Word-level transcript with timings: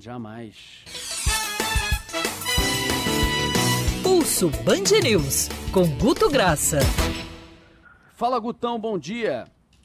Jamais. 0.00 0.84
Pulso 4.02 4.48
Band 4.64 5.00
News, 5.02 5.48
com 5.72 5.86
Guto 5.98 6.30
Graça. 6.30 6.78
Fala, 8.16 8.38
Gutão, 8.38 8.78
bom 8.78 8.98
dia. 8.98 9.44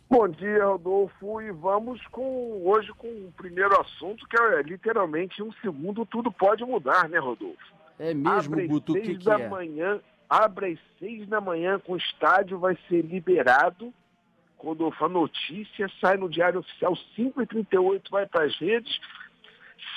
Bom 0.09 0.27
dia, 0.29 0.65
Rodolfo. 0.65 1.41
E 1.41 1.51
vamos 1.51 2.01
com 2.07 2.61
hoje 2.65 2.91
com 2.93 3.07
o 3.07 3.33
primeiro 3.35 3.79
assunto, 3.79 4.25
que 4.27 4.39
é 4.39 4.61
literalmente 4.61 5.43
um 5.43 5.51
segundo 5.61 6.05
tudo 6.05 6.31
pode 6.31 6.63
mudar, 6.63 7.09
né, 7.09 7.17
Rodolfo? 7.17 7.73
É 7.99 8.13
mesmo, 8.13 8.29
abre 8.29 8.67
Guto, 8.67 8.91
o 8.91 8.95
seis 8.95 9.07
que, 9.07 9.17
que 9.17 9.25
da 9.25 9.39
é? 9.39 9.49
manhã, 9.49 9.99
abre 10.29 10.73
às 10.73 10.79
seis 10.99 11.27
da 11.27 11.41
manhã 11.41 11.79
com 11.79 11.93
o 11.93 11.97
estádio, 11.97 12.59
vai 12.59 12.77
ser 12.87 13.01
liberado. 13.01 13.93
Rodolfo, 14.57 15.05
a 15.05 15.09
notícia 15.09 15.89
sai 16.01 16.17
no 16.17 16.29
Diário 16.29 16.59
Oficial 16.59 16.93
5h38, 17.17 18.09
vai 18.09 18.25
para 18.25 18.45
as 18.45 18.57
redes. 18.57 18.99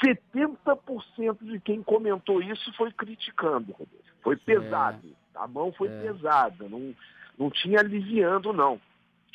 70% 0.04 1.38
de 1.42 1.61
quem 1.61 1.82
comentou 1.82 2.43
isso 2.43 2.72
foi 2.75 2.93
criticando, 2.93 3.72
Rodolfo. 3.72 4.04
Foi 4.22 4.36
pesado. 4.36 5.08
A 5.34 5.46
mão 5.46 5.72
foi 5.72 5.89
É. 5.89 6.00
pesada, 6.03 6.68
não, 6.68 6.94
não 7.39 7.50
tinha 7.50 7.80
aliviando, 7.80 8.53
não. 8.53 8.80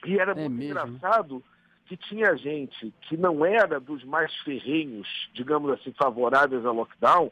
E 0.05 0.19
era 0.19 0.31
É 0.33 0.35
muito 0.35 0.51
mesmo? 0.51 0.79
engraçado 0.95 1.43
que 1.85 1.95
tinha 1.97 2.35
gente 2.35 2.93
que 3.01 3.15
não 3.17 3.45
era 3.45 3.79
dos 3.79 4.03
mais 4.03 4.33
ferrenhos, 4.41 5.07
digamos 5.33 5.71
assim, 5.71 5.93
favoráveis 5.93 6.65
ao 6.65 6.73
lockdown, 6.73 7.31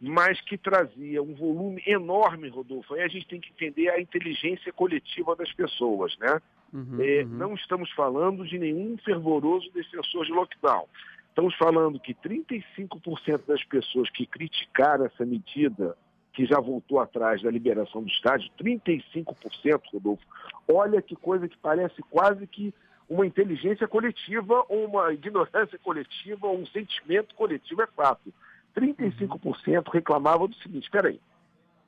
mas 0.00 0.40
que 0.42 0.58
trazia 0.58 1.22
um 1.22 1.34
volume 1.34 1.82
enorme, 1.86 2.48
Rodolfo. 2.48 2.94
Aí 2.94 3.02
a 3.02 3.08
gente 3.08 3.26
tem 3.26 3.40
que 3.40 3.50
entender 3.50 3.88
a 3.88 4.00
inteligência 4.00 4.72
coletiva 4.72 5.34
das 5.36 5.52
pessoas, 5.52 6.16
né? 6.18 6.40
Uhum, 6.72 6.98
É, 7.00 7.22
uhum. 7.22 7.28
Não 7.28 7.54
estamos 7.54 7.90
falando 7.92 8.44
de 8.46 8.58
nenhum 8.58 8.96
fervoroso 8.98 9.70
defensor 9.72 10.26
de 10.26 10.32
lockdown. 10.32 10.86
Estamos 11.34 11.56
falando 11.56 11.98
que 11.98 12.14
35% 12.14 13.40
das 13.44 13.64
pessoas 13.64 14.08
que 14.08 14.24
criticaram 14.24 15.04
essa 15.06 15.26
medida, 15.26 15.96
que 16.32 16.46
já 16.46 16.60
voltou 16.60 17.00
atrás 17.00 17.42
da 17.42 17.50
liberação 17.50 18.04
do 18.04 18.08
estádio, 18.08 18.48
35%, 18.56 19.26
Rodolfo, 19.92 20.22
olha 20.72 21.02
que 21.02 21.16
coisa 21.16 21.48
que 21.48 21.58
parece 21.58 22.00
quase 22.02 22.46
que 22.46 22.72
uma 23.08 23.26
inteligência 23.26 23.88
coletiva, 23.88 24.64
ou 24.68 24.84
uma 24.84 25.12
ignorância 25.12 25.76
coletiva, 25.76 26.46
ou 26.46 26.56
um 26.56 26.66
sentimento 26.66 27.34
coletivo, 27.34 27.82
é 27.82 27.86
fato. 27.88 28.32
35% 28.76 29.88
reclamavam 29.92 30.46
do 30.46 30.54
seguinte, 30.58 30.84
espera 30.84 31.08
aí, 31.08 31.20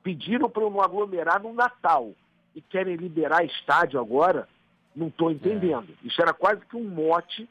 pediram 0.03 0.49
para 0.49 0.69
não 0.69 0.81
aglomerar 0.81 1.41
no 1.41 1.53
Natal 1.53 2.11
e 2.53 2.59
querem 2.61 2.97
liberar 2.97 3.45
estádio 3.45 3.97
agora, 3.97 4.45
não 4.93 5.07
estou 5.07 5.31
entendendo. 5.31 5.87
Isso 6.03 6.21
era 6.21 6.33
quase 6.33 6.65
que 6.65 6.75
um 6.75 6.83
mote 6.83 7.47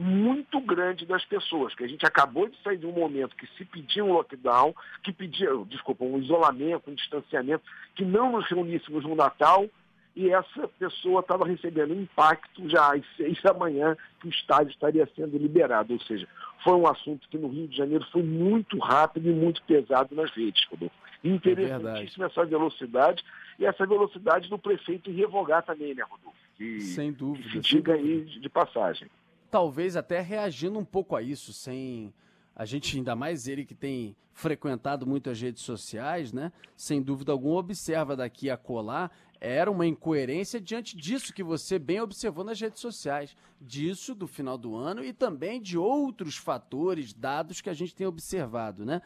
muito 0.00 0.58
grande 0.62 1.04
das 1.04 1.22
pessoas, 1.26 1.74
que 1.74 1.84
a 1.84 1.86
gente 1.86 2.06
acabou 2.06 2.48
de 2.48 2.56
sair 2.62 2.78
de 2.78 2.86
um 2.86 2.92
momento 2.92 3.36
que 3.36 3.46
se 3.58 3.66
pedia 3.66 4.02
um 4.02 4.14
lockdown, 4.14 4.74
que 5.04 5.12
pedia, 5.12 5.50
desculpa, 5.68 6.04
um 6.04 6.18
isolamento, 6.18 6.90
um 6.90 6.94
distanciamento, 6.94 7.62
que 7.94 8.02
não 8.02 8.32
nos 8.32 8.48
reuníssemos 8.48 9.04
no 9.04 9.14
Natal, 9.14 9.68
e 10.16 10.30
essa 10.30 10.66
pessoa 10.78 11.20
estava 11.20 11.46
recebendo 11.46 11.92
impacto 11.92 12.66
já 12.66 12.94
às 12.94 13.02
seis 13.14 13.42
da 13.42 13.52
manhã 13.52 13.94
que 14.20 14.28
o 14.28 14.30
estádio 14.30 14.70
estaria 14.70 15.06
sendo 15.14 15.36
liberado. 15.36 15.92
Ou 15.92 16.00
seja, 16.00 16.26
foi 16.64 16.74
um 16.76 16.86
assunto 16.86 17.28
que 17.28 17.36
no 17.36 17.48
Rio 17.48 17.68
de 17.68 17.76
Janeiro 17.76 18.06
foi 18.10 18.22
muito 18.22 18.78
rápido 18.78 19.28
e 19.28 19.34
muito 19.34 19.62
pesado 19.64 20.14
nas 20.14 20.30
redes, 20.30 20.64
Rodolfo. 20.64 20.94
Interessantíssima 21.22 22.24
essa 22.24 22.46
velocidade 22.46 23.22
e 23.58 23.66
essa 23.66 23.86
velocidade 23.86 24.48
do 24.48 24.58
prefeito 24.58 25.12
revogar 25.12 25.62
também, 25.62 25.94
né, 25.94 26.02
Rodolfo? 26.02 26.38
Que, 26.56 26.80
Sem 26.80 27.12
dúvida. 27.12 27.46
que 27.50 27.50
se 27.50 27.60
diga 27.60 27.92
aí 27.92 28.24
de 28.24 28.48
passagem. 28.48 29.06
Talvez 29.50 29.96
até 29.96 30.20
reagindo 30.20 30.78
um 30.78 30.84
pouco 30.84 31.16
a 31.16 31.22
isso, 31.22 31.52
sem 31.52 32.12
a 32.54 32.64
gente, 32.64 32.96
ainda 32.96 33.16
mais 33.16 33.48
ele 33.48 33.64
que 33.64 33.74
tem 33.74 34.14
frequentado 34.32 35.06
muito 35.06 35.30
as 35.30 35.40
redes 35.40 35.62
sociais, 35.62 36.32
né? 36.32 36.52
Sem 36.76 37.00
dúvida 37.00 37.32
alguma, 37.32 37.58
observa 37.58 38.14
daqui 38.14 38.50
a 38.50 38.56
colar. 38.56 39.10
Era 39.40 39.70
uma 39.70 39.86
incoerência 39.86 40.60
diante 40.60 40.96
disso 40.96 41.32
que 41.32 41.42
você 41.42 41.78
bem 41.78 42.00
observou 42.00 42.44
nas 42.44 42.60
redes 42.60 42.80
sociais, 42.80 43.34
disso 43.60 44.14
do 44.14 44.26
final 44.26 44.58
do 44.58 44.76
ano 44.76 45.02
e 45.02 45.12
também 45.12 45.60
de 45.60 45.78
outros 45.78 46.36
fatores, 46.36 47.14
dados 47.14 47.60
que 47.60 47.70
a 47.70 47.74
gente 47.74 47.94
tem 47.94 48.06
observado, 48.06 48.84
né? 48.84 49.00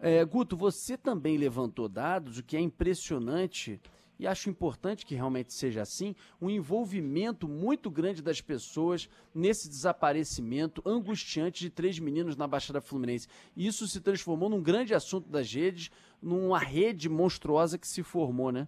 É, 0.00 0.24
Guto, 0.24 0.56
você 0.56 0.96
também 0.96 1.36
levantou 1.36 1.88
dados, 1.88 2.38
o 2.38 2.42
que 2.42 2.56
é 2.56 2.60
impressionante 2.60 3.80
e 4.18 4.26
acho 4.26 4.50
importante 4.50 5.06
que 5.06 5.14
realmente 5.14 5.52
seja 5.52 5.82
assim, 5.82 6.14
um 6.40 6.50
envolvimento 6.50 7.46
muito 7.46 7.90
grande 7.90 8.22
das 8.22 8.40
pessoas 8.40 9.08
nesse 9.34 9.68
desaparecimento 9.68 10.82
angustiante 10.84 11.60
de 11.60 11.70
três 11.70 11.98
meninos 11.98 12.36
na 12.36 12.46
Baixada 12.46 12.80
Fluminense. 12.80 13.28
Isso 13.56 13.86
se 13.86 14.00
transformou 14.00 14.48
num 14.48 14.62
grande 14.62 14.94
assunto 14.94 15.28
das 15.28 15.52
redes, 15.52 15.90
numa 16.20 16.58
rede 16.58 17.08
monstruosa 17.08 17.78
que 17.78 17.86
se 17.86 18.02
formou, 18.02 18.50
né? 18.50 18.66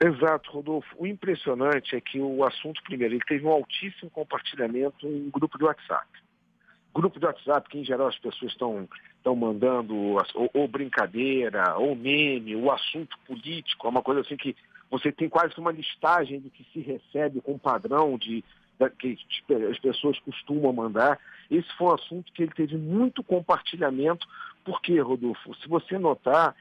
Exato, 0.00 0.50
Rodolfo. 0.52 0.94
O 0.96 1.06
impressionante 1.06 1.96
é 1.96 2.00
que 2.00 2.20
o 2.20 2.44
assunto, 2.44 2.80
primeiro, 2.84 3.14
ele 3.14 3.24
teve 3.26 3.44
um 3.44 3.50
altíssimo 3.50 4.10
compartilhamento 4.10 5.06
em 5.06 5.28
grupo 5.28 5.58
de 5.58 5.64
WhatsApp. 5.64 6.06
Grupo 6.94 7.18
de 7.18 7.26
WhatsApp, 7.26 7.68
que 7.68 7.78
em 7.78 7.84
geral 7.84 8.06
as 8.06 8.18
pessoas 8.18 8.52
estão 8.52 8.88
estão 9.18 9.36
mandando 9.36 9.94
ou, 9.94 10.50
ou 10.54 10.68
brincadeira, 10.68 11.76
ou 11.76 11.94
meme, 11.94 12.56
o 12.56 12.70
assunto 12.70 13.18
político, 13.26 13.86
é 13.86 13.90
uma 13.90 14.02
coisa 14.02 14.22
assim 14.22 14.36
que 14.36 14.56
você 14.90 15.12
tem 15.12 15.28
quase 15.28 15.54
uma 15.58 15.70
listagem 15.70 16.40
do 16.40 16.50
que 16.50 16.64
se 16.72 16.80
recebe 16.80 17.40
com 17.40 17.58
padrão 17.58 18.16
de, 18.16 18.42
da, 18.78 18.88
que 18.88 19.18
as 19.70 19.78
pessoas 19.78 20.18
costumam 20.20 20.72
mandar. 20.72 21.18
Esse 21.50 21.68
foi 21.76 21.88
um 21.88 21.94
assunto 21.94 22.32
que 22.32 22.42
ele 22.42 22.52
teve 22.52 22.76
muito 22.76 23.22
compartilhamento, 23.22 24.26
porque, 24.64 24.98
Rodolfo, 24.98 25.54
se 25.56 25.68
você 25.68 25.98
notar, 25.98 26.54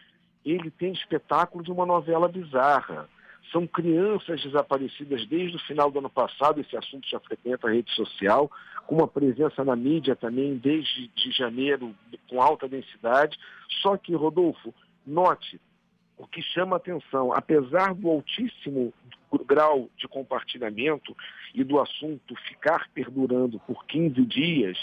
ele 0.45 0.69
tem 0.71 0.91
espetáculo 0.91 1.63
de 1.63 1.71
uma 1.71 1.85
novela 1.85 2.27
bizarra. 2.27 3.09
São 3.51 3.65
crianças 3.65 4.41
desaparecidas 4.41 5.25
desde 5.27 5.55
o 5.55 5.65
final 5.65 5.89
do 5.89 5.99
ano 5.99 6.09
passado, 6.09 6.59
esse 6.59 6.75
assunto 6.75 7.07
já 7.07 7.19
frequenta 7.19 7.67
a 7.67 7.71
rede 7.71 7.91
social, 7.93 8.51
com 8.85 8.95
uma 8.95 9.07
presença 9.07 9.63
na 9.63 9.75
mídia 9.75 10.15
também 10.15 10.57
desde 10.57 11.07
de 11.09 11.31
janeiro, 11.31 11.95
com 12.29 12.41
alta 12.41 12.67
densidade. 12.67 13.37
Só 13.81 13.95
que, 13.97 14.13
Rodolfo, 14.13 14.73
note, 15.05 15.59
o 16.17 16.25
que 16.25 16.41
chama 16.41 16.75
atenção, 16.75 17.31
apesar 17.31 17.93
do 17.93 18.09
altíssimo 18.09 18.93
grau 19.45 19.89
de 19.97 20.07
compartilhamento 20.07 21.15
e 21.53 21.63
do 21.63 21.79
assunto 21.79 22.35
ficar 22.47 22.89
perdurando 22.93 23.59
por 23.59 23.85
15 23.85 24.25
dias, 24.25 24.77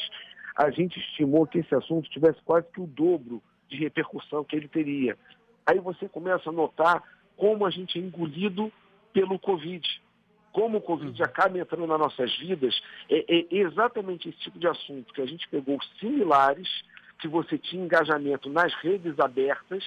a 0.57 0.71
gente 0.71 0.99
estimou 0.99 1.47
que 1.47 1.59
esse 1.59 1.75
assunto 1.75 2.09
tivesse 2.11 2.41
quase 2.45 2.69
que 2.69 2.81
o 2.81 2.87
dobro 2.87 3.43
de 3.69 3.77
repercussão 3.77 4.45
que 4.45 4.55
ele 4.55 4.69
teria. 4.69 5.19
Aí 5.67 5.79
você 5.81 6.09
começa 6.09 6.51
a 6.51 6.53
notar 6.53 7.03
como 7.37 7.67
a 7.67 7.71
gente 7.71 7.99
é 7.99 8.03
engolido 8.03 8.73
pelo 9.13 9.39
Covid. 9.39 9.87
Como 10.53 10.79
o 10.79 10.81
Covid 10.81 11.21
acaba 11.23 11.59
entrando 11.59 11.87
nas 11.87 11.99
nossas 11.99 12.37
vidas, 12.39 12.81
é, 13.11 13.25
é 13.29 13.47
exatamente 13.51 14.29
esse 14.29 14.39
tipo 14.39 14.59
de 14.59 14.69
assunto 14.69 15.13
que 15.13 15.21
a 15.21 15.27
gente 15.27 15.49
pegou 15.49 15.79
similares, 15.99 16.69
que 17.19 17.29
você 17.29 17.59
tinha 17.59 17.85
engajamento 17.85 18.49
nas 18.49 18.73
redes 18.75 19.19
abertas, 19.19 19.85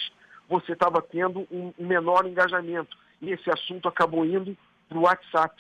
você 0.49 0.73
estava 0.73 1.01
tendo 1.01 1.47
um 1.51 1.73
menor 1.77 2.25
engajamento. 2.25 2.97
E 3.21 3.31
esse 3.31 3.49
assunto 3.49 3.87
acabou 3.87 4.25
indo 4.25 4.57
para 4.87 4.97
o 4.97 5.01
WhatsApp. 5.01 5.55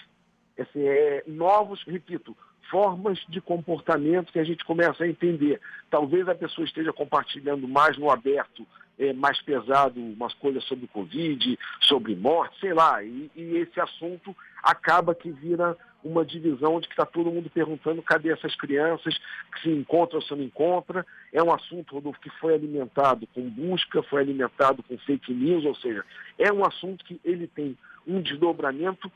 Esse 0.57 0.87
é, 0.87 1.23
novos, 1.27 1.83
repito, 1.83 2.35
formas 2.69 3.19
de 3.27 3.41
comportamento 3.41 4.31
que 4.31 4.39
a 4.39 4.43
gente 4.43 4.63
começa 4.65 5.03
a 5.03 5.07
entender. 5.07 5.59
Talvez 5.89 6.27
a 6.27 6.35
pessoa 6.35 6.65
esteja 6.65 6.93
compartilhando 6.93 7.67
mais 7.67 7.97
no 7.97 8.09
aberto, 8.09 8.65
é, 8.99 9.13
mais 9.13 9.41
pesado, 9.41 9.99
umas 9.99 10.33
coisas 10.33 10.63
sobre 10.63 10.85
o 10.85 10.89
Covid, 10.89 11.57
sobre 11.81 12.15
morte, 12.15 12.59
sei 12.59 12.73
lá. 12.73 13.03
E, 13.03 13.31
e 13.35 13.57
esse 13.57 13.79
assunto 13.79 14.35
acaba 14.63 15.13
que 15.13 15.29
vira 15.29 15.77
uma 16.03 16.25
divisão 16.25 16.79
de 16.79 16.87
que 16.87 16.93
está 16.93 17.05
todo 17.05 17.31
mundo 17.31 17.49
perguntando 17.49 18.01
cadê 18.01 18.31
essas 18.31 18.55
crianças, 18.55 19.17
que 19.53 19.61
se 19.61 19.69
encontra 19.69 20.17
ou 20.17 20.21
se 20.21 20.33
não 20.33 20.43
encontra. 20.43 21.05
É 21.33 21.43
um 21.43 21.53
assunto, 21.53 21.95
Rodolfo, 21.95 22.19
que 22.19 22.29
foi 22.39 22.53
alimentado 22.53 23.27
com 23.27 23.49
busca, 23.49 24.01
foi 24.03 24.21
alimentado 24.21 24.81
com 24.83 24.97
fake 24.99 25.33
news, 25.33 25.65
ou 25.65 25.75
seja, 25.75 26.03
é 26.37 26.51
um 26.51 26.65
assunto 26.65 27.03
que 27.03 27.19
ele 27.23 27.47
tem 27.47 27.77
um 28.05 28.21
desdobramento 28.21 29.11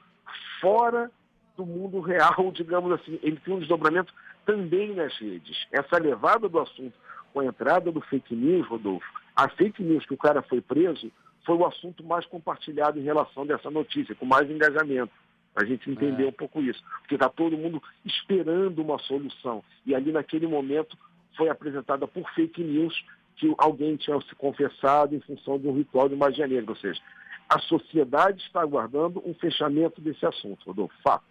fora 0.60 1.10
do 1.57 1.65
mundo 1.65 2.00
real, 2.00 2.51
digamos 2.53 2.92
assim. 2.94 3.19
Ele 3.21 3.38
tem 3.38 3.53
um 3.53 3.59
desdobramento 3.59 4.13
também 4.45 4.94
nas 4.95 5.15
redes. 5.18 5.68
Essa 5.71 5.98
levada 5.98 6.48
do 6.50 6.59
assunto 6.59 6.94
com 7.33 7.39
a 7.39 7.45
entrada 7.45 7.92
do 7.92 8.01
fake 8.01 8.36
news, 8.36 8.68
Rodolfo, 8.68 9.06
a 9.36 9.48
fake 9.50 9.81
news 9.81 10.06
que 10.06 10.13
o 10.13 10.18
cara 10.18 10.42
foi 10.42 10.62
preso 10.62 11.12
foi 11.45 11.56
o 11.56 11.65
assunto 11.65 12.03
mais 12.03 12.25
compartilhado 12.25 13.00
em 13.00 13.03
relação 13.03 13.45
dessa 13.45 13.71
notícia, 13.71 14.13
com 14.15 14.25
mais 14.25 14.50
engajamento. 14.50 15.12
A 15.56 15.65
gente 15.65 15.89
entender 15.89 16.24
É. 16.25 16.27
um 16.27 16.31
pouco 16.31 16.62
isso. 16.62 16.81
Porque 17.01 17.15
está 17.15 17.27
todo 17.27 17.57
mundo 17.57 17.81
esperando 18.06 18.81
uma 18.81 18.98
solução. 19.00 19.63
E 19.86 19.94
ali 19.95 20.12
naquele 20.12 20.48
momento 20.48 20.98
foi 21.36 21.50
apresentada 21.50 22.07
por 22.07 22.30
fake 22.33 22.63
news 22.63 22.94
que 23.38 23.53
alguém 23.57 23.95
tinha 23.95 24.19
se 24.21 24.36
confessado 24.36 25.15
em 25.15 25.19
função 25.21 25.57
de 25.57 25.68
um 25.68 25.75
ritual 25.75 26.07
de 26.07 26.15
magia 26.15 26.48
negra. 26.48 26.71
Ou 26.71 26.77
seja, 26.77 27.01
a 27.50 27.59
sociedade 27.59 28.42
está 28.44 28.62
aguardando 28.62 29.21
um 29.25 29.33
fechamento 29.33 30.00
desse 30.00 30.25
assunto, 30.25 30.63
Rodolfo. 30.65 30.94
Fato. 31.03 31.25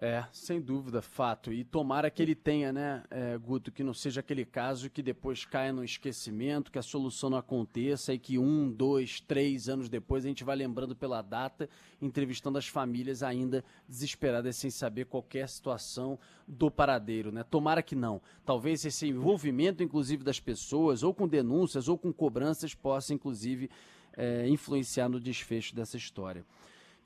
É, 0.00 0.24
sem 0.30 0.60
dúvida, 0.60 1.02
fato. 1.02 1.52
E 1.52 1.64
tomara 1.64 2.08
que 2.08 2.22
ele 2.22 2.36
tenha, 2.36 2.72
né, 2.72 3.02
é, 3.10 3.36
Guto, 3.36 3.72
que 3.72 3.82
não 3.82 3.92
seja 3.92 4.20
aquele 4.20 4.44
caso 4.44 4.88
que 4.88 5.02
depois 5.02 5.44
caia 5.44 5.72
no 5.72 5.82
esquecimento, 5.82 6.70
que 6.70 6.78
a 6.78 6.82
solução 6.82 7.30
não 7.30 7.38
aconteça 7.38 8.14
e 8.14 8.18
que 8.18 8.38
um, 8.38 8.70
dois, 8.70 9.20
três 9.20 9.68
anos 9.68 9.88
depois 9.88 10.24
a 10.24 10.28
gente 10.28 10.44
vai 10.44 10.54
lembrando 10.54 10.94
pela 10.94 11.20
data, 11.20 11.68
entrevistando 12.00 12.58
as 12.58 12.68
famílias 12.68 13.24
ainda 13.24 13.64
desesperadas 13.88 14.54
sem 14.54 14.70
saber 14.70 15.06
qualquer 15.06 15.48
situação 15.48 16.16
do 16.46 16.70
paradeiro, 16.70 17.32
né? 17.32 17.42
Tomara 17.42 17.82
que 17.82 17.96
não. 17.96 18.22
Talvez 18.46 18.84
esse 18.84 19.08
envolvimento, 19.08 19.82
inclusive, 19.82 20.22
das 20.22 20.38
pessoas, 20.38 21.02
ou 21.02 21.12
com 21.12 21.26
denúncias 21.26 21.88
ou 21.88 21.98
com 21.98 22.12
cobranças, 22.12 22.72
possa, 22.72 23.12
inclusive, 23.12 23.68
é, 24.16 24.48
influenciar 24.48 25.08
no 25.08 25.18
desfecho 25.18 25.74
dessa 25.74 25.96
história. 25.96 26.44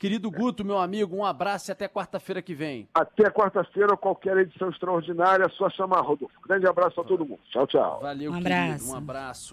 Querido 0.03 0.33
Guto, 0.33 0.65
meu 0.65 0.79
amigo, 0.79 1.15
um 1.15 1.25
abraço 1.25 1.71
e 1.71 1.73
até 1.73 1.87
quarta-feira 1.87 2.43
que 2.43 2.57
vem. 2.57 2.89
Até 2.93 3.31
quarta-feira, 3.31 3.97
qualquer 3.97 4.37
edição 4.37 4.69
extraordinária, 4.69 5.49
só 5.51 5.71
chamar 5.71 6.01
Rodolfo. 6.01 6.35
Grande 6.45 6.67
abraço 6.67 7.01
a 7.01 7.05
todo 7.05 7.25
mundo. 7.25 7.39
Tchau, 7.53 7.69
tchau. 7.69 8.01
Valeu, 8.03 8.33
um 8.33 8.35
abraço. 8.35 8.79
Querido, 8.79 8.91
um 8.91 8.97
abraço. 8.97 9.51